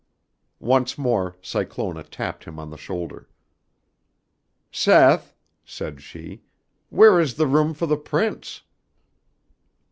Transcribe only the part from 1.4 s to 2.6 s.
Cyclona tapped him